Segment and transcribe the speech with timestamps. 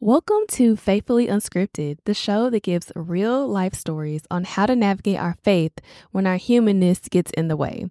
[0.00, 5.18] Welcome to Faithfully Unscripted, the show that gives real life stories on how to navigate
[5.18, 5.72] our faith
[6.12, 7.90] when our humanness gets in the way.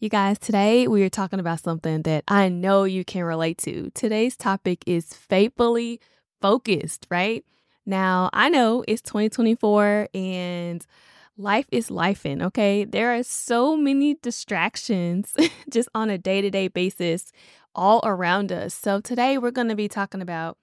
[0.00, 3.90] You guys, today we are talking about something that I know you can relate to.
[3.90, 6.00] Today's topic is faithfully
[6.40, 7.44] focused, right?
[7.84, 10.86] Now, I know it's 2024 and
[11.36, 12.86] life is lifing, okay?
[12.86, 15.34] There are so many distractions
[15.70, 17.32] just on a day to day basis
[17.74, 18.72] all around us.
[18.72, 20.56] So, today we're going to be talking about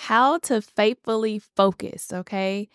[0.00, 2.70] how to faithfully focus, okay?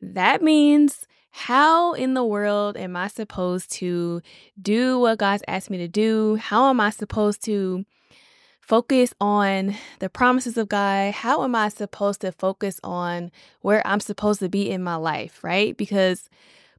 [0.00, 4.22] That means how in the world am I supposed to
[4.62, 6.36] do what God's asked me to do?
[6.36, 7.84] How am I supposed to
[8.60, 11.14] focus on the promises of God?
[11.14, 15.42] How am I supposed to focus on where I'm supposed to be in my life,
[15.42, 15.76] right?
[15.76, 16.30] Because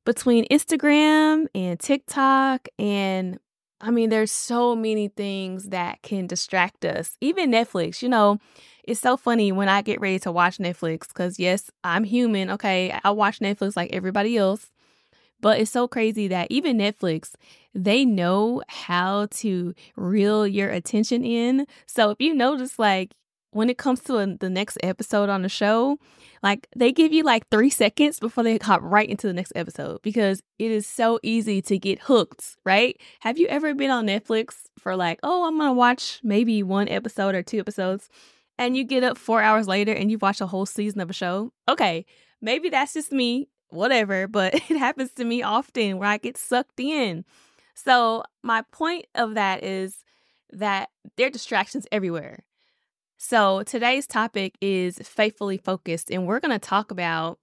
[0.06, 3.38] between Instagram and TikTok and
[3.82, 7.16] I mean, there's so many things that can distract us.
[7.22, 8.40] Even Netflix, you know,
[8.84, 12.50] it's so funny when I get ready to watch Netflix because, yes, I'm human.
[12.50, 12.98] Okay.
[13.04, 14.70] I watch Netflix like everybody else.
[15.42, 17.34] But it's so crazy that even Netflix,
[17.74, 21.66] they know how to reel your attention in.
[21.86, 23.14] So if you notice, like,
[23.52, 25.98] when it comes to the next episode on the show,
[26.44, 30.02] like they give you like three seconds before they hop right into the next episode
[30.02, 33.00] because it is so easy to get hooked, right?
[33.22, 37.36] Have you ever been on Netflix for like, oh, I'm gonna watch maybe one episode
[37.36, 38.10] or two episodes,
[38.58, 41.14] and you get up four hours later and you've watched a whole season of a
[41.14, 41.52] show?
[41.68, 42.06] Okay,
[42.42, 46.80] maybe that's just me, whatever, but it happens to me often where I get sucked
[46.80, 47.26] in.
[47.74, 50.04] So, my point of that is
[50.52, 52.44] that there are distractions everywhere.
[53.22, 57.38] So, today's topic is faithfully focused, and we're going to talk about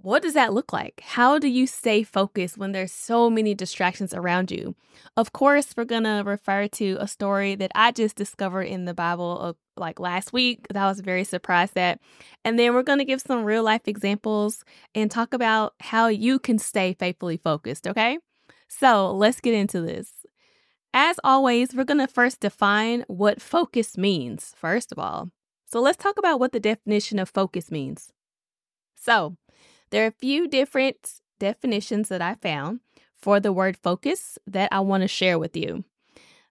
[0.00, 1.00] what does that look like?
[1.04, 4.76] How do you stay focused when there's so many distractions around you?
[5.16, 8.94] Of course, we're going to refer to a story that I just discovered in the
[8.94, 11.98] Bible of, like last week that I was very surprised at.
[12.44, 16.38] And then we're going to give some real life examples and talk about how you
[16.38, 18.18] can stay faithfully focused, okay?
[18.68, 20.12] So, let's get into this.
[20.94, 25.30] As always, we're going to first define what focus means, first of all.
[25.66, 28.10] So let's talk about what the definition of focus means.
[28.96, 29.36] So,
[29.90, 32.80] there are a few different definitions that I found
[33.12, 35.84] for the word focus that I want to share with you.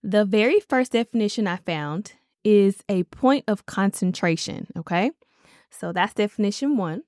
[0.03, 5.11] The very first definition I found is a point of concentration, okay?
[5.69, 7.03] So that's definition one.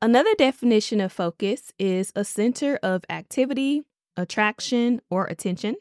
[0.00, 3.82] Another definition of focus is a center of activity,
[4.16, 5.76] attraction, or attention.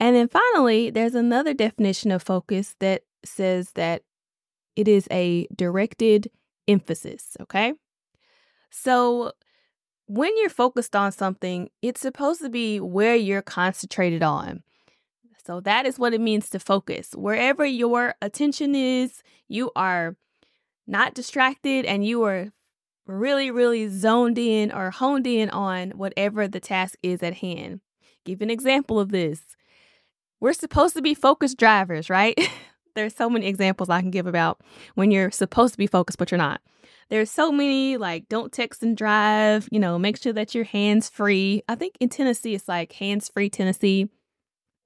[0.00, 4.02] And then finally, there's another definition of focus that says that
[4.74, 6.30] it is a directed
[6.66, 7.74] emphasis, okay?
[8.70, 9.32] So
[10.06, 14.62] when you're focused on something, it's supposed to be where you're concentrated on.
[15.44, 17.10] So that is what it means to focus.
[17.14, 20.16] Wherever your attention is, you are
[20.86, 22.52] not distracted and you are
[23.06, 27.80] really, really zoned in or honed in on whatever the task is at hand.
[28.24, 29.40] Give an example of this
[30.40, 32.38] we're supposed to be focused drivers, right?
[32.94, 34.60] There's so many examples I can give about
[34.94, 36.60] when you're supposed to be focused, but you're not.
[37.08, 41.08] There's so many like don't text and drive, you know, make sure that you're hands
[41.08, 41.62] free.
[41.68, 44.08] I think in Tennessee, it's like hands free Tennessee.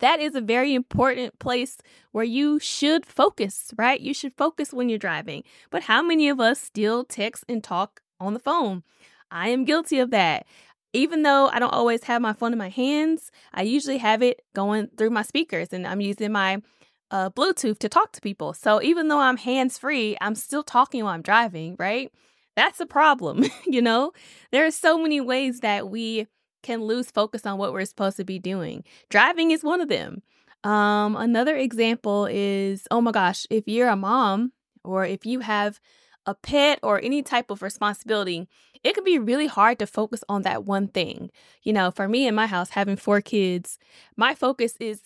[0.00, 1.78] That is a very important place
[2.12, 4.00] where you should focus, right?
[4.00, 5.44] You should focus when you're driving.
[5.70, 8.82] But how many of us still text and talk on the phone?
[9.31, 10.47] I am guilty of that
[10.94, 14.43] even though I don't always have my phone in my hands, I usually have it
[14.55, 16.62] going through my speakers and I'm using my
[17.10, 18.55] uh, Bluetooth to talk to people.
[18.55, 22.12] So even though I'm hands free, I'm still talking while I'm driving, right?
[22.56, 24.12] That's a problem, you know?
[24.53, 26.28] There are so many ways that we
[26.62, 28.84] can lose focus on what we're supposed to be doing.
[29.11, 30.22] Driving is one of them.
[30.62, 35.78] Um, another example is oh my gosh, if you're a mom or if you have
[36.26, 38.49] a pet or any type of responsibility,
[38.84, 41.31] it can be really hard to focus on that one thing.
[41.62, 43.78] You know, for me in my house, having four kids,
[44.17, 45.00] my focus is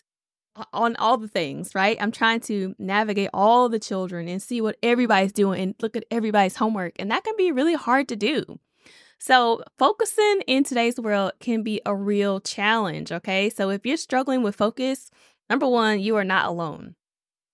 [0.72, 1.96] on all the things, right?
[2.00, 6.04] I'm trying to navigate all the children and see what everybody's doing and look at
[6.10, 6.94] everybody's homework.
[6.98, 8.58] And that can be really hard to do.
[9.20, 13.50] So, focusing in today's world can be a real challenge, okay?
[13.50, 15.10] So, if you're struggling with focus,
[15.50, 16.94] number one, you are not alone.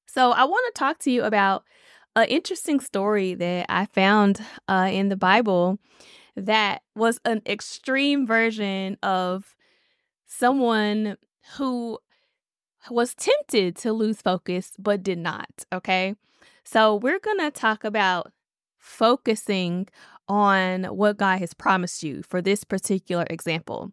[0.06, 1.64] So, I want to talk to you about
[2.16, 5.78] an interesting story that I found uh, in the Bible
[6.36, 9.54] that was an extreme version of
[10.26, 11.16] someone
[11.56, 11.98] who
[12.90, 15.64] was tempted to lose focus but did not.
[15.72, 16.14] Okay.
[16.64, 18.32] So we're going to talk about
[18.78, 19.88] focusing
[20.28, 23.92] on what God has promised you for this particular example.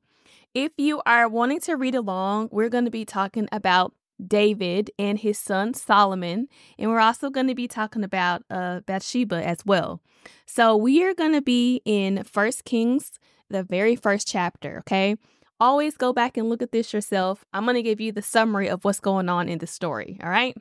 [0.54, 3.94] If you are wanting to read along, we're going to be talking about
[4.26, 6.48] David and his son Solomon,
[6.78, 10.02] and we're also going to be talking about uh, Bathsheba as well.
[10.46, 13.20] So we are going to be in First Kings,
[13.50, 14.80] the very first chapter.
[14.80, 15.16] Okay,
[15.60, 17.46] always go back and look at this yourself.
[17.54, 20.20] I'm going to give you the summary of what's going on in the story.
[20.24, 20.56] All right.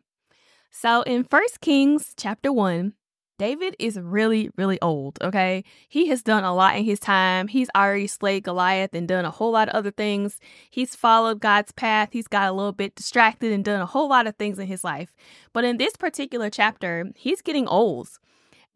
[0.70, 2.94] So in First Kings chapter one,
[3.40, 5.64] David is really, really old, okay?
[5.88, 7.48] He has done a lot in his time.
[7.48, 10.38] He's already slayed Goliath and done a whole lot of other things.
[10.68, 12.10] He's followed God's path.
[12.12, 14.84] He's got a little bit distracted and done a whole lot of things in his
[14.84, 15.14] life.
[15.54, 18.10] But in this particular chapter, he's getting old.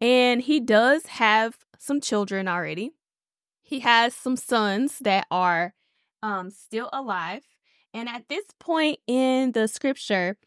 [0.01, 2.89] And he does have some children already.
[3.61, 5.75] He has some sons that are
[6.23, 7.43] um, still alive.
[7.93, 10.37] And at this point in the scripture,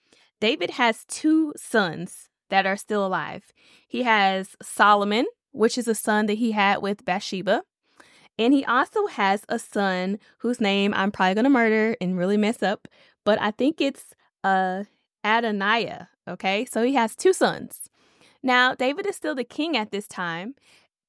[0.41, 3.53] David has two sons that are still alive.
[3.87, 7.63] He has Solomon, which is a son that he had with Bathsheba.
[8.39, 12.37] And he also has a son whose name I'm probably going to murder and really
[12.37, 12.87] mess up,
[13.25, 14.15] but I think it's
[14.45, 14.85] uh
[15.25, 16.65] Adoniah, okay?
[16.65, 17.91] So he has two sons.
[18.43, 20.55] Now, David is still the king at this time,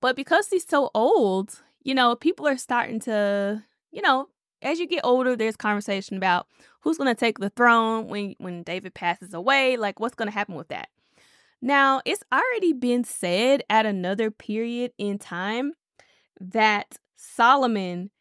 [0.01, 4.29] but because he's so old, you know, people are starting to, you know,
[4.61, 6.47] as you get older, there's conversation about
[6.81, 10.33] who's going to take the throne when when David passes away, like what's going to
[10.33, 10.89] happen with that.
[11.61, 15.73] Now, it's already been said at another period in time
[16.39, 18.11] that Solomon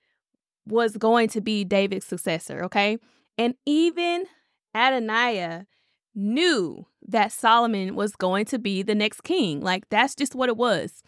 [0.67, 2.99] was going to be David's successor, okay?
[3.37, 4.27] And even
[4.75, 5.67] Adoniah
[6.15, 9.61] knew that Solomon was going to be the next king.
[9.61, 11.03] Like, that's just what it was.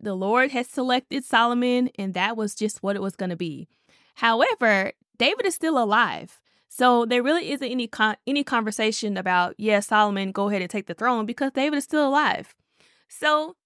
[0.00, 3.68] The Lord had selected Solomon, and that was just what it was going to be.
[4.14, 6.40] However, David is still alive.
[6.74, 10.86] So there really isn't any con- any conversation about yeah Solomon go ahead and take
[10.86, 12.54] the throne because David is still alive.
[13.08, 13.56] So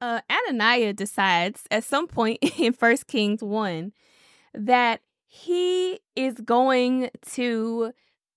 [0.00, 3.92] uh, Adoniah decides at some point in First Kings one
[4.54, 7.92] that he is going to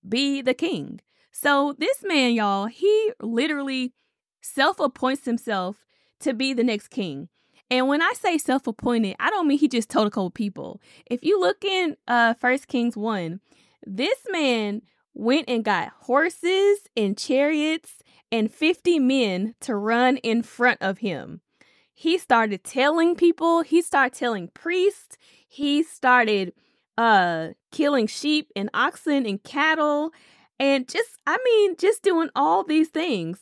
[0.08, 1.00] be the king.
[1.30, 3.92] So this man, y'all, he literally
[4.40, 5.84] self appoints himself
[6.18, 7.28] to be the next king.
[7.70, 10.80] And when I say self appointed, I don't mean he just told a couple people.
[11.06, 13.40] If you look in uh First Kings 1,
[13.86, 14.82] this man
[15.14, 21.40] went and got horses and chariots and 50 men to run in front of him.
[21.94, 25.16] He started telling people, he started telling priests,
[25.48, 26.52] he started
[26.98, 30.12] uh killing sheep and oxen and cattle
[30.58, 33.40] and just I mean just doing all these things.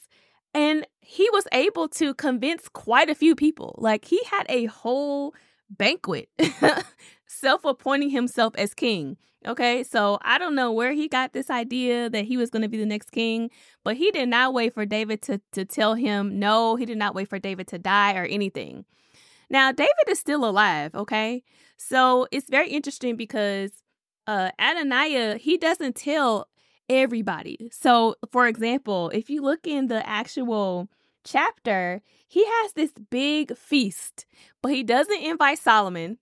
[0.53, 3.75] And he was able to convince quite a few people.
[3.79, 5.35] Like he had a whole
[5.71, 6.29] banquet,
[7.27, 9.17] self appointing himself as king.
[9.47, 12.69] Okay, so I don't know where he got this idea that he was going to
[12.69, 13.51] be the next king,
[13.85, 16.77] but he did not wait for David to, to tell him no.
[16.77, 18.87] He did not wait for David to die or anything.
[19.51, 21.43] Now, David is still alive, okay?
[21.77, 23.71] So it's very interesting because
[24.27, 26.49] uh Adoniah, he doesn't tell
[26.89, 27.71] everybody.
[27.73, 30.89] So, for example, if you look in the actual
[31.25, 34.27] chapter, he has this big feast,
[34.63, 36.19] but he doesn't invite Solomon.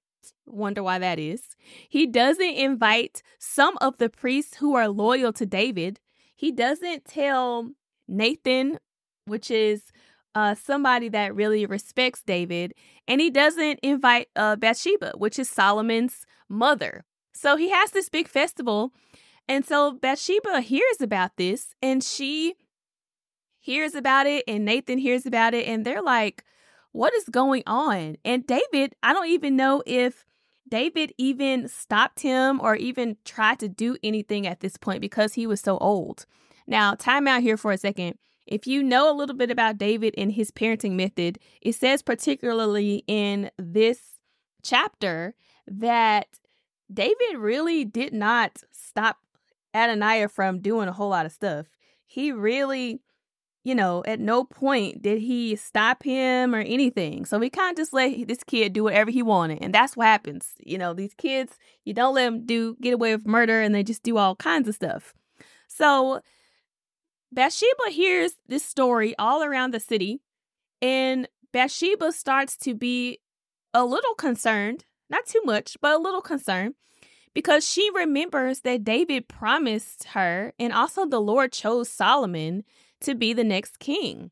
[0.47, 1.57] Wonder why that is.
[1.89, 6.01] He doesn't invite some of the priests who are loyal to David.
[6.35, 7.71] He doesn't tell
[8.09, 8.79] Nathan,
[9.27, 9.93] which is
[10.35, 12.75] uh, somebody that really respects David,
[13.07, 17.05] and he doesn't invite uh, Bathsheba, which is Solomon's mother.
[17.35, 18.93] So he has this big festival
[19.49, 22.55] and so Bathsheba hears about this and she
[23.63, 26.45] hears about it, and Nathan hears about it, and they're like,
[26.91, 28.17] What is going on?
[28.25, 30.27] And David, I don't even know if
[30.69, 35.47] David even stopped him or even tried to do anything at this point because he
[35.47, 36.27] was so old.
[36.67, 38.19] Now, time out here for a second.
[38.47, 43.05] If you know a little bit about David and his parenting method, it says particularly
[43.07, 44.01] in this
[44.63, 45.35] chapter
[45.67, 46.27] that
[46.93, 49.19] David really did not stop
[49.75, 51.67] Adoniah from doing a whole lot of stuff.
[52.07, 53.01] He really,
[53.65, 57.25] you know, at no point did he stop him or anything.
[57.25, 59.63] So we kind of just let this kid do whatever he wanted.
[59.63, 60.53] And that's what happens.
[60.65, 63.83] You know, these kids, you don't let them do get away with murder and they
[63.83, 65.15] just do all kinds of stuff.
[65.69, 66.21] So
[67.33, 70.21] Bathsheba hears this story all around the city,
[70.83, 73.21] and Bathsheba starts to be
[73.73, 76.75] a little concerned, not too much, but a little concerned
[77.35, 82.65] because she remembers that David promised her, and also the Lord chose Solomon
[83.01, 84.31] to be the next king.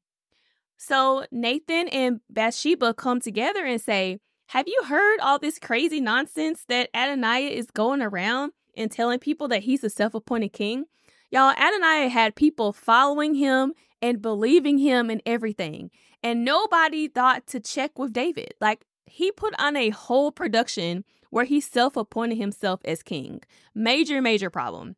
[0.77, 6.65] So Nathan and Bathsheba come together and say, Have you heard all this crazy nonsense
[6.69, 10.87] that Adoniah is going around and telling people that he's a self appointed king?
[11.31, 15.91] Y'all, Adoniah had people following him and believing him in everything.
[16.23, 18.55] And nobody thought to check with David.
[18.61, 23.41] Like, he put on a whole production where he self appointed himself as king.
[23.75, 24.97] Major, major problem.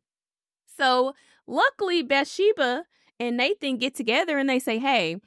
[0.77, 1.13] So
[1.47, 2.85] Luckily, Bathsheba
[3.19, 5.17] and Nathan get together and they say, Hey,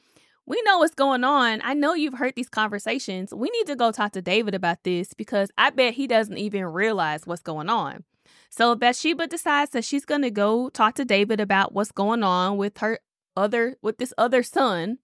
[0.47, 1.61] we know what's going on.
[1.65, 3.35] I know you've heard these conversations.
[3.35, 6.65] We need to go talk to David about this because I bet he doesn't even
[6.65, 8.05] realize what's going on.
[8.49, 12.57] So Bathsheba decides that she's going to go talk to David about what's going on
[12.57, 13.01] with her
[13.37, 14.99] other with this other son.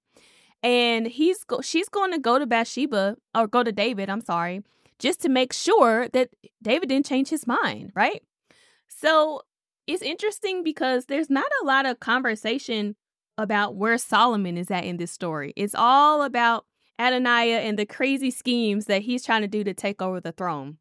[0.63, 4.63] And he's go- she's going to go to Bathsheba or go to David, I'm sorry,
[4.99, 6.31] just to make sure that
[6.63, 8.23] David didn't change his mind, right?
[8.89, 9.43] So
[9.87, 12.97] it's interesting because there's not a lot of conversation
[13.39, 15.53] about where Solomon is at in this story.
[15.57, 16.67] It's all about
[17.01, 20.79] Adoniah and the crazy schemes that he's trying to do to take over the throne.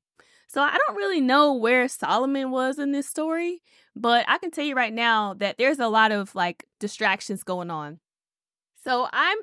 [0.48, 3.62] So I don't really know where Solomon was in this story,
[3.96, 7.72] but I can tell you right now that there's a lot of like distractions going
[7.72, 8.00] on.
[8.84, 9.38] So I'm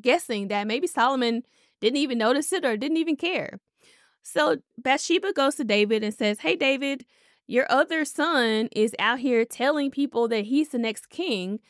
[0.00, 1.42] guessing that maybe Solomon
[1.80, 3.60] didn't even notice it or didn't even care.
[4.30, 7.06] So Bathsheba goes to David and says, Hey, David,
[7.46, 11.60] your other son is out here telling people that he's the next king.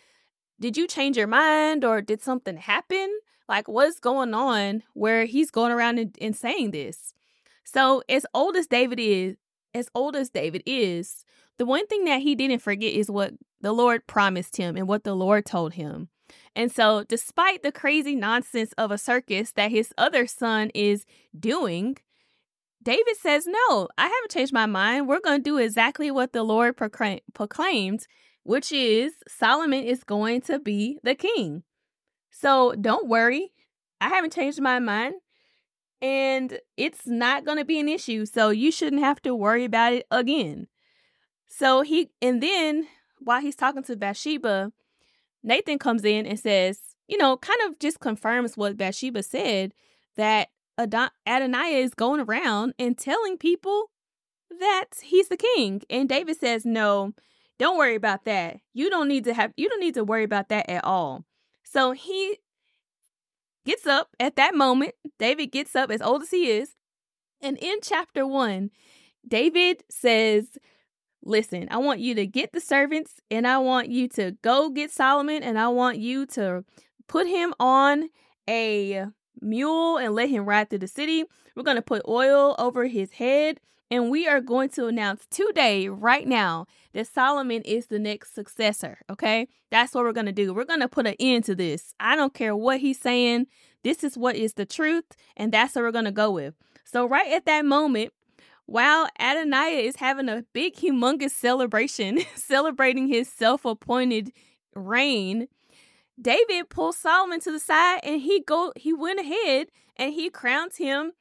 [0.58, 3.16] Did you change your mind or did something happen?
[3.48, 7.14] Like, what's going on where he's going around and, and saying this?
[7.62, 9.36] So, as old as David is,
[9.72, 11.24] as old as David is,
[11.58, 15.04] the one thing that he didn't forget is what the Lord promised him and what
[15.04, 16.08] the Lord told him.
[16.56, 21.06] And so, despite the crazy nonsense of a circus that his other son is
[21.38, 21.98] doing,
[22.88, 25.08] David says, No, I haven't changed my mind.
[25.08, 28.06] We're going to do exactly what the Lord proclaimed,
[28.44, 31.64] which is Solomon is going to be the king.
[32.30, 33.52] So don't worry.
[34.00, 35.16] I haven't changed my mind
[36.00, 38.24] and it's not going to be an issue.
[38.24, 40.66] So you shouldn't have to worry about it again.
[41.46, 42.86] So he, and then
[43.18, 44.72] while he's talking to Bathsheba,
[45.42, 49.74] Nathan comes in and says, you know, kind of just confirms what Bathsheba said
[50.16, 53.90] that Adon- Adoniah is going around and telling people
[54.60, 55.82] that he's the king.
[55.90, 57.12] And David says, "No,
[57.58, 58.60] don't worry about that.
[58.72, 61.24] You don't need to have you don't need to worry about that at all."
[61.64, 62.38] So he
[63.64, 64.94] gets up at that moment.
[65.18, 66.74] David gets up as old as he is.
[67.40, 68.70] And in chapter 1,
[69.26, 70.58] David says,
[71.22, 74.90] Listen, I want you to get the servants and I want you to go get
[74.90, 76.64] Solomon and I want you to
[77.08, 78.08] put him on
[78.48, 79.06] a
[79.40, 81.24] mule and let him ride through the city.
[81.54, 83.60] We're going to put oil over his head.
[83.90, 88.98] And we are going to announce today, right now, that Solomon is the next successor.
[89.08, 89.48] Okay.
[89.70, 90.52] That's what we're going to do.
[90.52, 91.94] We're going to put an end to this.
[91.98, 93.46] I don't care what he's saying.
[93.84, 95.04] This is what is the truth.
[95.36, 96.54] And that's what we're going to go with.
[96.84, 98.12] So, right at that moment,
[98.66, 104.32] while Adoniah is having a big, humongous celebration, celebrating his self appointed
[104.74, 105.48] reign,
[106.20, 110.76] David pulls Solomon to the side and he go he went ahead and he crowns
[110.76, 111.12] him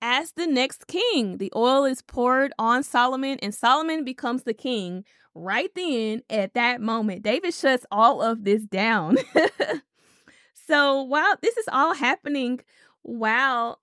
[0.00, 1.38] as the next king.
[1.38, 5.04] The oil is poured on Solomon and Solomon becomes the king
[5.34, 7.22] right then at that moment.
[7.22, 9.18] David shuts all of this down.
[10.54, 12.60] so while this is all happening
[13.02, 13.80] while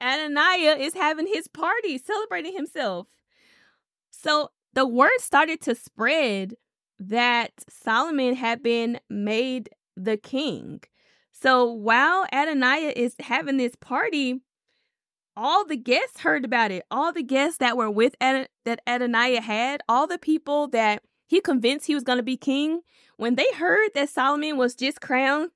[0.00, 3.08] Adoniah is having his party celebrating himself.
[4.10, 6.54] So the word started to spread
[6.98, 10.80] that Solomon had been made the king.
[11.32, 14.40] So while Adoniah is having this party,
[15.36, 16.84] all the guests heard about it.
[16.90, 21.40] All the guests that were with Ad- that Adoniah had, all the people that he
[21.40, 22.80] convinced he was going to be king,
[23.16, 25.50] when they heard that Solomon was just crowned,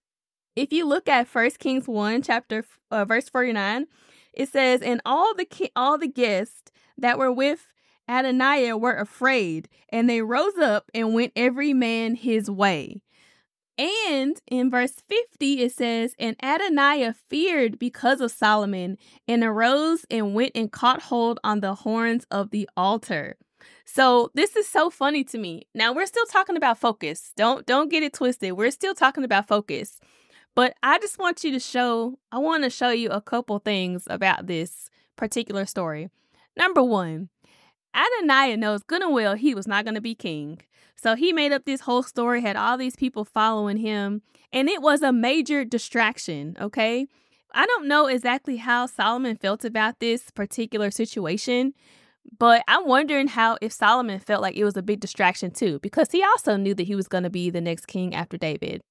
[0.56, 3.86] if you look at First Kings 1 chapter uh, verse 49,
[4.32, 7.66] it says, "And all the ki- all the guests that were with
[8.08, 13.02] Adoniah were afraid, and they rose up and went every man his way."
[13.76, 20.34] And in verse 50, it says, And Adoniah feared because of Solomon and arose and
[20.34, 23.36] went and caught hold on the horns of the altar.
[23.84, 25.66] So this is so funny to me.
[25.74, 27.32] Now we're still talking about focus.
[27.36, 28.52] Don't don't get it twisted.
[28.52, 30.00] We're still talking about focus.
[30.54, 34.04] But I just want you to show I want to show you a couple things
[34.08, 36.10] about this particular story.
[36.56, 37.28] Number 1,
[37.94, 40.60] Adoniah knows good and well he was not going to be king.
[40.96, 44.22] So he made up this whole story, had all these people following him,
[44.52, 47.06] and it was a major distraction, okay?
[47.52, 51.74] I don't know exactly how Solomon felt about this particular situation,
[52.38, 56.10] but I'm wondering how if Solomon felt like it was a big distraction too, because
[56.10, 58.82] he also knew that he was going to be the next king after David.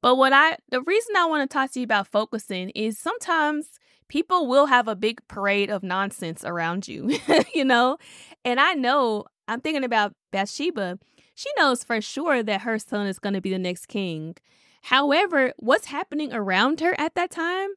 [0.00, 3.78] But what I, the reason I want to talk to you about focusing is sometimes
[4.08, 7.18] people will have a big parade of nonsense around you,
[7.54, 7.98] you know?
[8.44, 10.98] And I know, I'm thinking about Bathsheba.
[11.34, 14.36] She knows for sure that her son is going to be the next king.
[14.82, 17.70] However, what's happening around her at that time,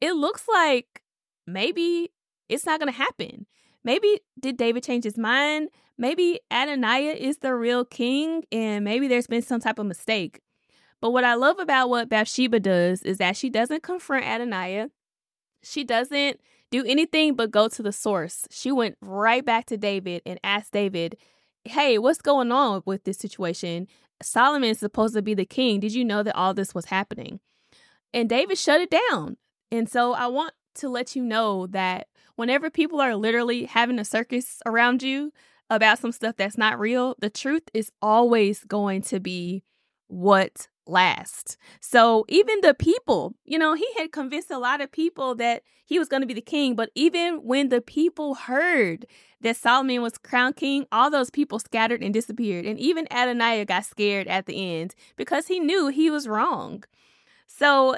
[0.00, 1.02] it looks like
[1.46, 2.12] maybe
[2.48, 3.46] it's not going to happen.
[3.82, 5.70] Maybe did David change his mind?
[6.00, 10.40] maybe Adoniah is the real king and maybe there's been some type of mistake.
[11.00, 14.90] But what I love about what Bathsheba does is that she doesn't confront Adoniah.
[15.62, 16.40] She doesn't
[16.70, 18.46] do anything but go to the source.
[18.50, 21.16] She went right back to David and asked David,
[21.64, 23.86] Hey, what's going on with this situation?
[24.22, 25.78] Solomon is supposed to be the king.
[25.80, 27.40] Did you know that all this was happening?
[28.14, 29.36] And David shut it down.
[29.70, 34.04] And so I want to let you know that whenever people are literally having a
[34.06, 35.32] circus around you
[35.68, 39.62] about some stuff that's not real, the truth is always going to be
[40.08, 41.56] what last.
[41.80, 45.98] So even the people, you know, he had convinced a lot of people that he
[45.98, 49.06] was going to be the king, but even when the people heard
[49.40, 52.66] that Solomon was crowned king, all those people scattered and disappeared.
[52.66, 56.84] And even Adoniah got scared at the end because he knew he was wrong.
[57.46, 57.96] So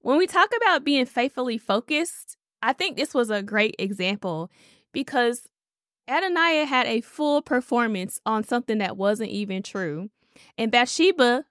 [0.00, 4.50] when we talk about being faithfully focused, I think this was a great example
[4.92, 5.48] because
[6.08, 10.10] Adoniah had a full performance on something that wasn't even true.
[10.58, 11.44] And Bathsheba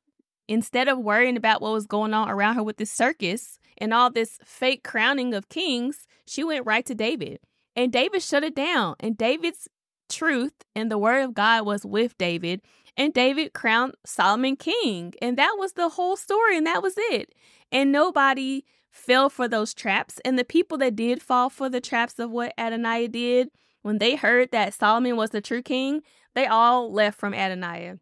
[0.47, 4.09] instead of worrying about what was going on around her with this circus and all
[4.09, 7.39] this fake crowning of kings, she went right to David.
[7.75, 8.95] And David shut it down.
[8.99, 9.67] And David's
[10.09, 12.61] truth and the word of God was with David.
[12.95, 15.13] And David crowned Solomon king.
[15.21, 16.57] And that was the whole story.
[16.57, 17.33] And that was it.
[17.71, 20.19] And nobody fell for those traps.
[20.23, 23.49] And the people that did fall for the traps of what Adoniah did,
[23.81, 26.01] when they heard that Solomon was the true king,
[26.35, 27.99] they all left from Adoniah.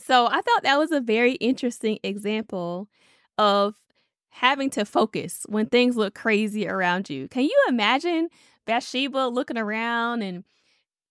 [0.00, 2.88] So I thought that was a very interesting example
[3.38, 3.74] of
[4.30, 7.28] having to focus when things look crazy around you.
[7.28, 8.28] Can you imagine
[8.66, 10.44] Bathsheba looking around and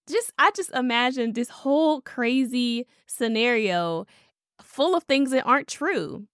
[0.09, 4.05] just I just imagine this whole crazy scenario
[4.61, 6.27] full of things that aren't true.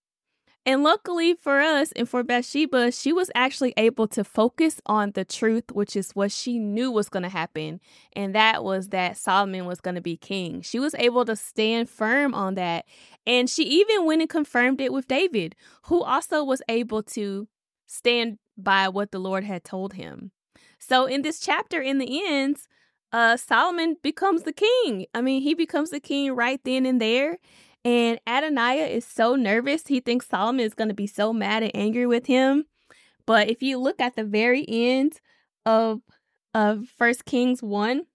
[0.65, 5.24] And luckily for us and for Bathsheba, she was actually able to focus on the
[5.24, 7.79] truth, which is what she knew was going to happen.
[8.13, 10.62] And that was that Solomon was going to be king.
[10.62, 12.86] She was able to stand firm on that.
[13.27, 17.48] And she even went and confirmed it with David, who also was able to
[17.86, 20.31] stand by what the Lord had told him.
[20.79, 22.58] So in this chapter, in the end,
[23.12, 25.06] uh, Solomon becomes the king.
[25.13, 27.38] I mean, he becomes the king right then and there.
[27.86, 29.84] And Adoniah is so nervous.
[29.86, 32.65] He thinks Solomon is going to be so mad and angry with him.
[33.28, 35.21] But if you look at the very end
[35.65, 36.02] of
[36.54, 38.06] of First Kings 1,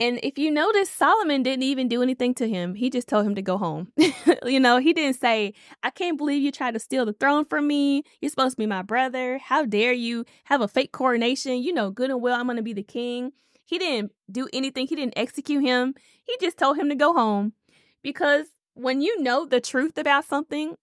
[0.00, 2.74] and if you notice, Solomon didn't even do anything to him.
[2.74, 3.90] He just told him to go home.
[4.46, 7.66] you know, he didn't say, I can't believe you tried to steal the throne from
[7.66, 8.04] me.
[8.20, 9.38] You're supposed to be my brother.
[9.38, 11.62] How dare you have a fake coronation?
[11.62, 13.32] You know, good and well, I'm going to be the king.
[13.64, 15.94] He didn't do anything, he didn't execute him.
[16.22, 17.54] He just told him to go home
[18.02, 18.46] because
[18.78, 20.76] when you know the truth about something,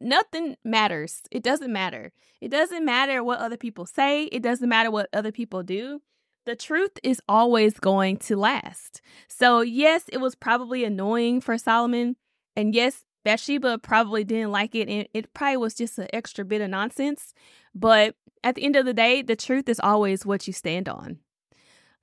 [0.00, 1.22] nothing matters.
[1.30, 2.12] It doesn't matter.
[2.42, 6.02] It doesn't matter what other people say, it doesn't matter what other people do.
[6.44, 9.00] The truth is always going to last.
[9.28, 12.16] So, yes, it was probably annoying for Solomon.
[12.54, 14.88] And yes, Bathsheba probably didn't like it.
[14.88, 17.34] And it probably was just an extra bit of nonsense.
[17.74, 21.18] But at the end of the day, the truth is always what you stand on.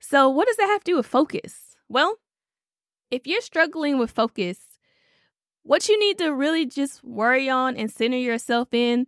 [0.00, 1.76] So, what does that have to do with focus?
[1.88, 2.16] Well,
[3.10, 4.58] if you're struggling with focus,
[5.66, 9.06] what you need to really just worry on and center yourself in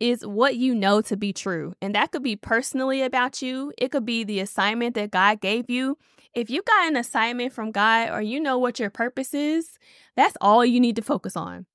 [0.00, 1.74] is what you know to be true.
[1.80, 5.70] And that could be personally about you, it could be the assignment that God gave
[5.70, 5.96] you.
[6.34, 9.78] If you got an assignment from God or you know what your purpose is,
[10.16, 11.66] that's all you need to focus on.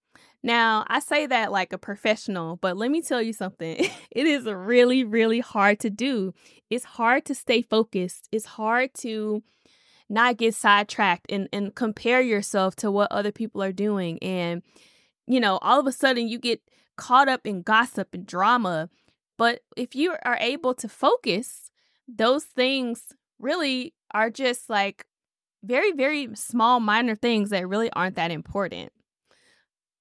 [0.43, 3.77] Now, I say that like a professional, but let me tell you something.
[4.11, 6.33] it is really, really hard to do.
[6.69, 8.27] It's hard to stay focused.
[8.33, 9.41] It's hard to
[10.09, 14.17] not get sidetracked and, and compare yourself to what other people are doing.
[14.23, 14.61] And,
[15.25, 16.61] you know, all of a sudden you get
[16.95, 18.89] caught up in gossip and drama.
[19.37, 21.71] But if you are able to focus,
[22.07, 25.05] those things really are just like
[25.63, 28.91] very, very small, minor things that really aren't that important.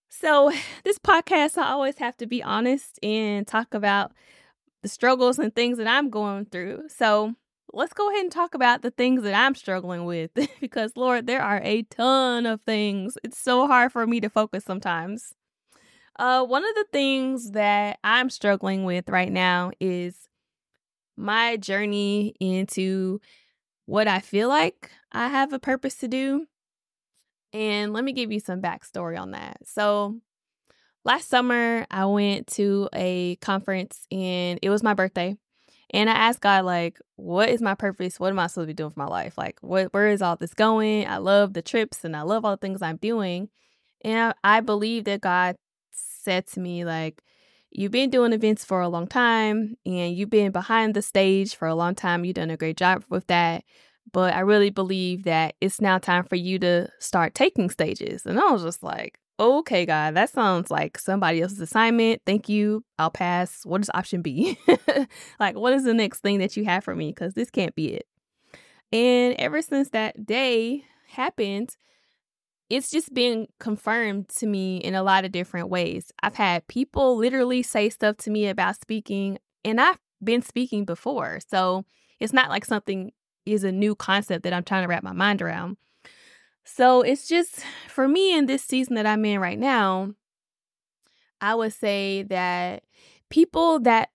[0.09, 0.53] So,
[0.85, 4.13] this podcast, I always have to be honest and talk about
[4.83, 6.85] the struggles and things that I'm going through.
[6.89, 7.35] So,
[7.73, 11.43] let's go ahead and talk about the things that I'm struggling with because, Lord, there
[11.43, 13.19] are a ton of things.
[13.25, 15.35] It's so hard for me to focus sometimes.
[16.19, 20.29] Uh, one of the things that I'm struggling with right now is
[21.17, 23.21] my journey into
[23.85, 26.47] what I feel like I have a purpose to do.
[27.53, 29.59] And let me give you some backstory on that.
[29.65, 30.21] So,
[31.05, 35.37] last summer, I went to a conference and it was my birthday.
[35.91, 38.19] And I asked God, like, what is my purpose?
[38.21, 39.39] What am I supposed to be doing for my life?
[39.39, 41.07] Like, what, where is all this going?
[41.07, 43.49] I love the trips and I love all the things I'm doing.
[44.05, 45.57] And I, I believe that God
[45.93, 47.23] said to me, like,
[47.71, 51.69] you've been doing events for a long time and you've been behind the stage for
[51.69, 52.25] a long time.
[52.25, 53.65] You've done a great job with that.
[54.13, 58.25] but I really believe that it's now time for you to start taking stages.
[58.27, 62.23] And I was just like, okay, God, that sounds like somebody else's assignment.
[62.25, 62.85] Thank you.
[62.99, 63.61] I'll pass.
[63.65, 64.59] What is option B?
[65.41, 67.11] like, what is the next thing that you have for me?
[67.11, 68.07] Because this can't be it.
[68.93, 71.77] And ever since that day happened,
[72.71, 76.13] it's just been confirmed to me in a lot of different ways.
[76.23, 81.39] I've had people literally say stuff to me about speaking, and I've been speaking before.
[81.49, 81.85] So
[82.19, 83.13] it's not like something
[83.45, 85.77] is a new concept that I'm trying to wrap my mind around.
[86.67, 90.15] So it's just for me in this season that I'm in right now,
[91.41, 92.83] I would say that
[93.31, 94.11] people that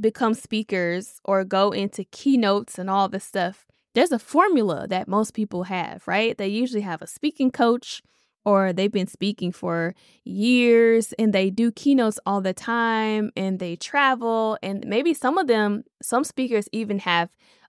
[0.00, 5.32] become speakers or go into keynotes and all this stuff, there's a formula that most
[5.32, 6.36] people have, right?
[6.36, 8.02] They usually have a speaking coach
[8.44, 13.76] or they've been speaking for years and they do keynotes all the time and they
[13.76, 17.28] travel and maybe some of them some speakers even have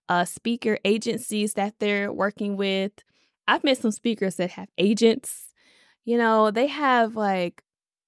[0.09, 2.91] uh, speaker agencies that they're working with
[3.47, 5.53] I've met some speakers that have agents.
[6.05, 7.63] You know, they have like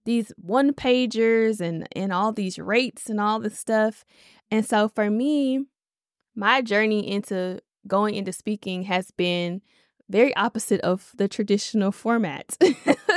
[0.05, 4.05] these one pagers and and all these rates and all this stuff.
[4.51, 5.65] And so for me,
[6.35, 9.61] my journey into going into speaking has been
[10.09, 12.57] very opposite of the traditional format.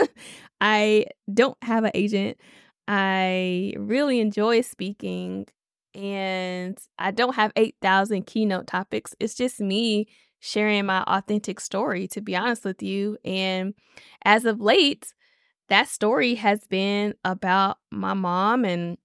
[0.60, 2.38] I don't have an agent.
[2.86, 5.46] I really enjoy speaking
[5.94, 9.14] and I don't have 8,000 keynote topics.
[9.20, 10.06] It's just me
[10.40, 13.18] sharing my authentic story, to be honest with you.
[13.24, 13.74] And
[14.24, 15.12] as of late,
[15.68, 18.98] that story has been about my mom and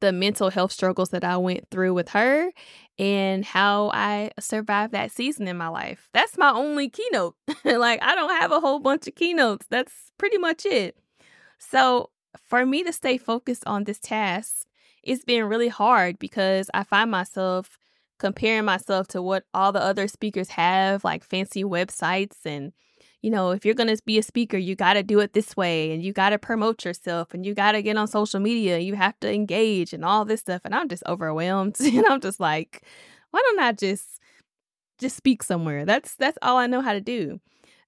[0.00, 2.50] the mental health struggles that I went through with her
[2.98, 6.08] and how I survived that season in my life.
[6.12, 7.36] That's my only keynote.
[7.64, 9.66] like, I don't have a whole bunch of keynotes.
[9.70, 10.96] That's pretty much it.
[11.58, 12.10] So,
[12.48, 14.66] for me to stay focused on this task,
[15.04, 17.78] it's been really hard because I find myself
[18.22, 22.46] comparing myself to what all the other speakers have, like fancy websites.
[22.46, 22.72] And,
[23.20, 25.56] you know, if you're going to be a speaker, you got to do it this
[25.56, 28.78] way and you got to promote yourself and you got to get on social media.
[28.78, 30.62] You have to engage and all this stuff.
[30.64, 31.76] And I'm just overwhelmed.
[31.80, 32.84] and I'm just like,
[33.32, 34.20] why don't I just
[34.98, 35.84] just speak somewhere?
[35.84, 37.40] That's that's all I know how to do.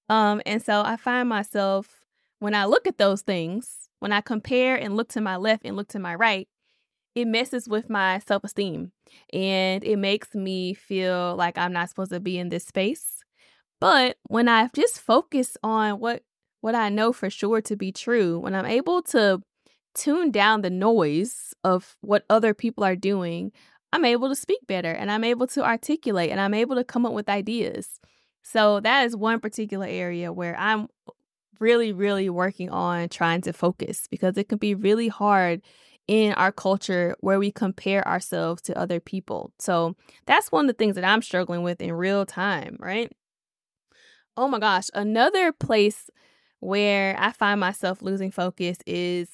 [0.09, 2.03] Um, and so I find myself
[2.39, 5.77] when I look at those things, when I compare and look to my left and
[5.77, 6.49] look to my right,
[7.15, 8.91] it messes with my self esteem
[9.33, 13.23] and it makes me feel like I'm not supposed to be in this space.
[13.79, 16.23] But when I just focus on what
[16.61, 19.41] what I know for sure to be true, when I'm able to
[19.93, 23.51] tune down the noise of what other people are doing,
[23.93, 27.05] I'm able to speak better and I'm able to articulate and I'm able to come
[27.05, 27.99] up with ideas.
[28.43, 30.87] So that is one particular area where I'm
[31.59, 35.61] really, really working on trying to focus because it can be really hard
[36.07, 39.51] in our culture where we compare ourselves to other people.
[39.59, 43.11] So that's one of the things that I'm struggling with in real time, right?
[44.37, 46.09] Oh my gosh, another place
[46.59, 49.29] where I find myself losing focus is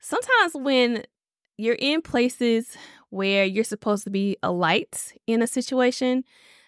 [0.00, 1.04] sometimes when
[1.56, 2.76] you're in places
[3.10, 6.24] where you're supposed to be a light in a situation,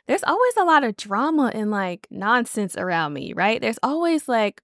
[0.06, 3.60] there's always a lot of drama and like nonsense around me, right?
[3.60, 4.62] There's always like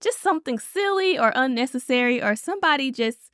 [0.00, 3.30] just something silly or unnecessary or somebody just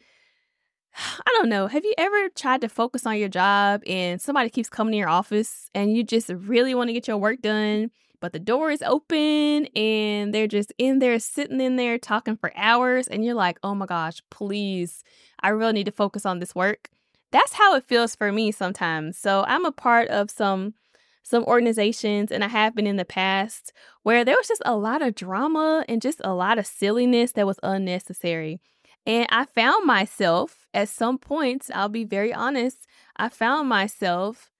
[0.96, 1.66] I don't know.
[1.66, 5.08] Have you ever tried to focus on your job and somebody keeps coming to your
[5.08, 8.82] office and you just really want to get your work done, but the door is
[8.82, 13.58] open and they're just in there, sitting in there talking for hours, and you're like,
[13.62, 15.04] oh my gosh, please,
[15.40, 16.88] I really need to focus on this work.
[17.30, 19.18] That's how it feels for me sometimes.
[19.18, 20.74] So I'm a part of some
[21.22, 23.72] some organizations and I have been in the past
[24.04, 27.46] where there was just a lot of drama and just a lot of silliness that
[27.48, 28.60] was unnecessary.
[29.06, 34.50] And I found myself at some points, I'll be very honest, I found myself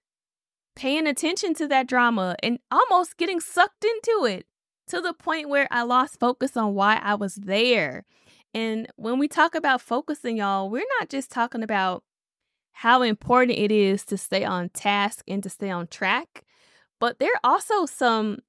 [0.75, 4.45] paying attention to that drama and almost getting sucked into it
[4.87, 8.05] to the point where I lost focus on why I was there.
[8.53, 12.03] And when we talk about focusing, y'all, we're not just talking about
[12.71, 16.43] how important it is to stay on task and to stay on track,
[16.99, 18.39] but there are also some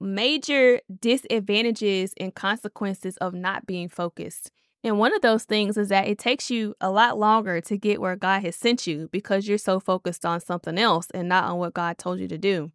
[0.00, 4.50] major disadvantages and consequences of not being focused.
[4.84, 8.02] And one of those things is that it takes you a lot longer to get
[8.02, 11.56] where God has sent you because you're so focused on something else and not on
[11.56, 12.70] what God told you to do.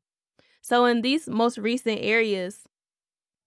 [0.61, 2.63] So, in these most recent areas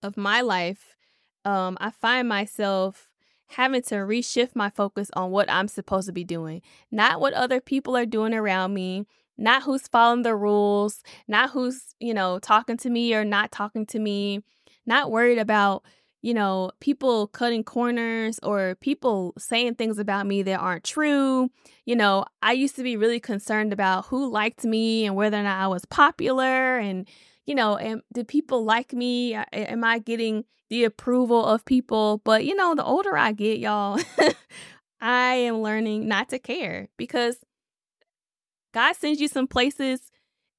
[0.01, 0.95] of my life,
[1.43, 3.09] um, I find myself
[3.47, 7.59] having to reshift my focus on what I'm supposed to be doing, not what other
[7.59, 9.05] people are doing around me,
[9.37, 13.85] not who's following the rules, not who's, you know, talking to me or not talking
[13.87, 14.41] to me,
[14.85, 15.83] not worried about
[16.23, 21.51] you know, people cutting corners or people saying things about me that aren't true.
[21.85, 25.43] You know, I used to be really concerned about who liked me and whether or
[25.43, 27.09] not I was popular and,
[27.45, 29.33] you know, am, do people like me?
[29.33, 32.21] Am I getting the approval of people?
[32.23, 33.99] But, you know, the older I get, y'all,
[35.01, 37.35] I am learning not to care because
[38.73, 40.09] God sends you some places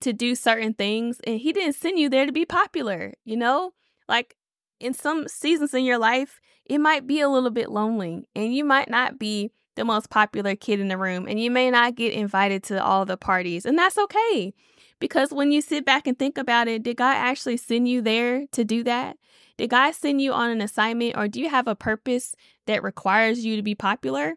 [0.03, 3.73] to do certain things and He didn't send you there to be popular, you know?
[4.07, 4.37] Like,
[4.81, 8.65] in some seasons in your life, it might be a little bit lonely and you
[8.65, 12.13] might not be the most popular kid in the room and you may not get
[12.13, 13.67] invited to all the parties.
[13.67, 14.55] And that's okay.
[15.01, 18.47] Because when you sit back and think about it, did God actually send you there
[18.53, 19.17] to do that?
[19.57, 22.35] Did God send you on an assignment or do you have a purpose
[22.67, 24.35] that requires you to be popular?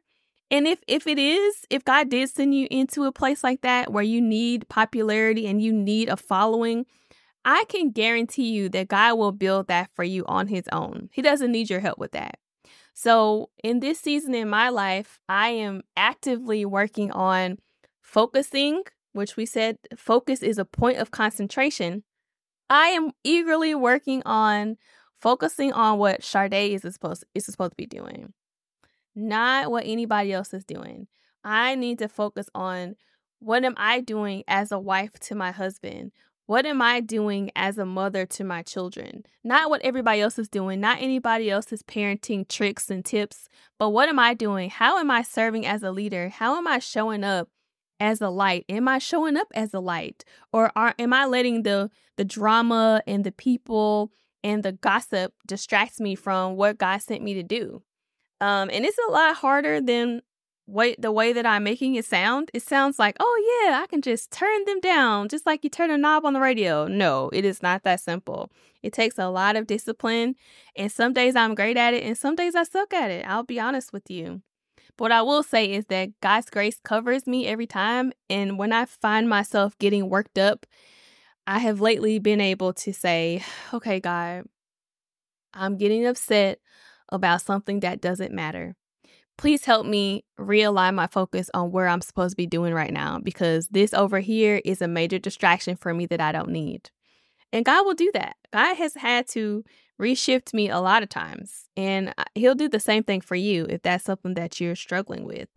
[0.49, 3.91] And if if it is, if God did send you into a place like that
[3.91, 6.85] where you need popularity and you need a following,
[7.47, 11.07] I can guarantee you that God will build that for you on his own.
[11.13, 12.39] He doesn't need your help with that.
[12.93, 17.59] So, in this season in my life, I am actively working on
[18.01, 18.83] focusing,
[19.13, 22.03] which we said focus is a point of concentration.
[22.69, 24.75] I am eagerly working on
[25.17, 28.33] focusing on what Shardé is supposed is supposed to be doing,
[29.15, 31.07] not what anybody else is doing.
[31.45, 32.97] I need to focus on
[33.39, 36.11] what am I doing as a wife to my husband?
[36.47, 39.25] What am I doing as a mother to my children?
[39.43, 44.07] Not what everybody else is doing, not anybody else's parenting tricks and tips, but what
[44.07, 44.69] am I doing?
[44.69, 46.29] How am I serving as a leader?
[46.29, 47.49] How am I showing up
[47.99, 48.63] as a light?
[48.69, 50.23] Am I showing up as a light?
[50.53, 55.99] Or are, am I letting the the drama and the people and the gossip distract
[55.99, 57.83] me from what God sent me to do?
[58.39, 60.21] Um, and it's a lot harder than
[60.67, 64.01] way the way that I'm making it sound, it sounds like, oh yeah, I can
[64.01, 66.87] just turn them down just like you turn a knob on the radio.
[66.87, 68.51] No, it is not that simple.
[68.83, 70.35] It takes a lot of discipline,
[70.75, 73.25] and some days I'm great at it, and some days I suck at it.
[73.27, 74.41] I'll be honest with you.
[74.97, 78.73] But what I will say is that God's grace covers me every time, and when
[78.73, 80.65] I find myself getting worked up,
[81.45, 84.45] I have lately been able to say, okay, God,
[85.53, 86.59] I'm getting upset
[87.09, 88.75] about something that doesn't matter
[89.37, 93.19] please help me realign my focus on where I'm supposed to be doing right now
[93.19, 96.89] because this over here is a major distraction for me that I don't need.
[97.53, 98.35] And God will do that.
[98.51, 99.63] God has had to
[100.01, 103.65] reshift me a lot of times, and uh, He'll do the same thing for you
[103.69, 105.49] if that's something that you're struggling with.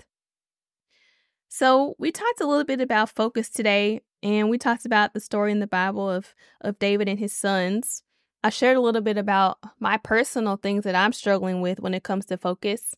[1.48, 5.52] So, we talked a little bit about focus today, and we talked about the story
[5.52, 8.02] in the Bible of, of David and his sons.
[8.42, 12.04] I shared a little bit about my personal things that I'm struggling with when it
[12.04, 12.94] comes to focus.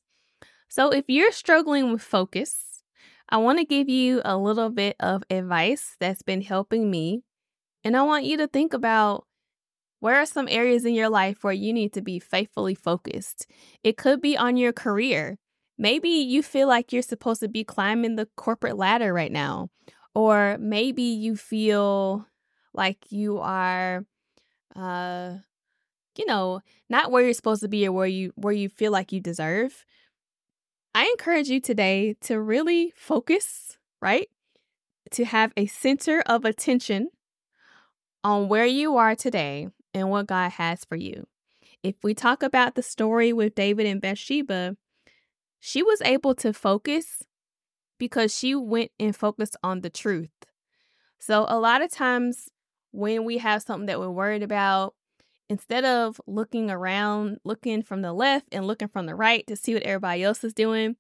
[0.73, 2.83] So, if you're struggling with focus,
[3.29, 7.25] I want to give you a little bit of advice that's been helping me.
[7.85, 9.27] And I want you to think about
[10.01, 13.47] where are some areas in your life where you need to be faithfully focused?
[13.85, 15.39] It could be on your career.
[15.79, 19.71] Maybe you feel like you're supposed to be climbing the corporate ladder right now.
[20.15, 22.27] Or maybe you feel
[22.75, 24.07] like you are
[24.77, 25.37] uh
[26.17, 29.13] you know, not where you're supposed to be or where you where you feel like
[29.13, 29.85] you deserve.
[30.95, 34.29] I encourage you today to really focus, right?
[35.13, 37.09] To have a center of attention
[38.23, 41.27] on where you are today and what God has for you.
[41.83, 44.77] If we talk about the story with David and Bathsheba,
[45.59, 47.25] she was able to focus
[47.99, 50.31] because she went and focused on the truth.
[51.19, 52.49] So, a lot of times
[52.91, 54.95] when we have something that we're worried about,
[55.49, 59.75] instead of looking around, looking from the left and looking from the right to see
[59.75, 60.97] what everybody else is doing,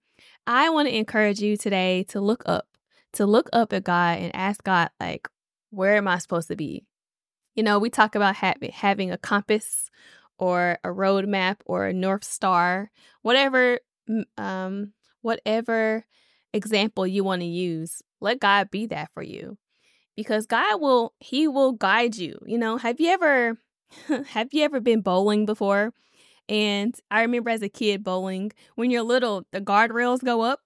[0.46, 2.66] I want to encourage you today to look up,
[3.14, 5.28] to look up at God and ask God, like,
[5.70, 6.84] where am I supposed to be?
[7.54, 9.90] You know, we talk about ha- having a compass
[10.38, 12.90] or a roadmap or a north star,
[13.22, 13.78] whatever,
[14.36, 16.04] um, whatever
[16.52, 18.02] example you want to use.
[18.20, 19.58] Let God be that for you,
[20.16, 22.38] because God will, He will guide you.
[22.46, 23.58] You know, have you ever
[24.28, 25.92] Have you ever been bowling before?
[26.48, 30.60] And I remember as a kid bowling, when you're little, the guardrails go up.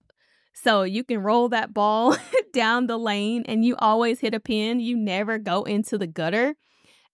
[0.52, 2.16] So you can roll that ball
[2.52, 4.80] down the lane and you always hit a pin.
[4.80, 6.56] You never go into the gutter.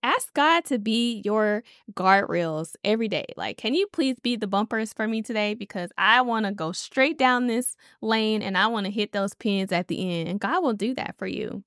[0.05, 3.27] Ask God to be your guardrails every day.
[3.37, 5.55] Like, can you please be the bumpers for me today?
[5.55, 9.35] Because I want to go straight down this lane and I want to hit those
[9.35, 10.29] pins at the end.
[10.29, 11.63] And God will do that for you.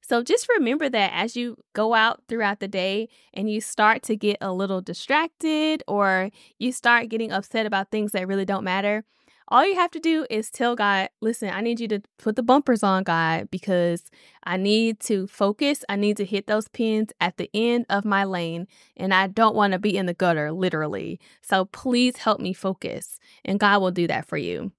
[0.00, 4.16] So just remember that as you go out throughout the day and you start to
[4.16, 9.04] get a little distracted or you start getting upset about things that really don't matter,
[9.52, 12.42] All you have to do is tell God, listen, I need you to put the
[12.42, 14.08] bumpers on, God, because
[14.44, 15.84] I need to focus.
[15.88, 19.56] I need to hit those pins at the end of my lane, and I don't
[19.56, 21.18] want to be in the gutter, literally.
[21.42, 24.70] So please help me focus, and God will do that for you.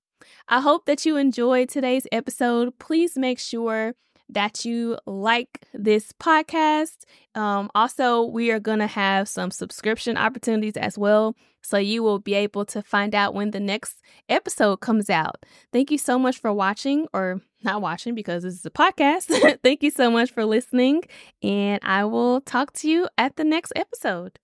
[0.47, 2.79] I hope that you enjoyed today's episode.
[2.79, 3.95] Please make sure
[4.32, 7.06] that you like this podcast.
[7.36, 11.36] Um, also, we are going to have some subscription opportunities as well.
[11.62, 15.46] So you will be able to find out when the next episode comes out.
[15.72, 19.60] Thank you so much for watching, or not watching because this is a podcast.
[19.63, 21.04] Thank you so much for listening.
[21.44, 24.39] And I will talk to you at the next episode.